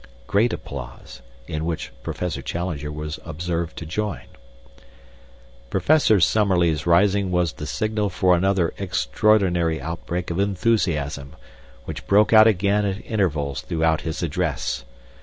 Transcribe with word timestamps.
(Great 0.25 0.51
applause, 0.51 1.21
in 1.47 1.63
which 1.63 1.91
Professor 2.01 2.41
Challenger 2.41 2.91
was 2.91 3.19
observed 3.23 3.77
to 3.77 3.85
join.) 3.85 4.21
"Professor 5.69 6.19
Summerlee's 6.19 6.87
rising 6.87 7.29
was 7.29 7.53
the 7.53 7.67
signal 7.67 8.09
for 8.09 8.35
another 8.35 8.73
extraordinary 8.79 9.79
outbreak 9.79 10.31
of 10.31 10.39
enthusiasm, 10.39 11.35
which 11.85 12.07
broke 12.07 12.33
out 12.33 12.47
again 12.47 12.83
at 12.83 13.05
intervals 13.05 13.61
throughout 13.61 14.01
his 14.01 14.23
address. 14.23 14.85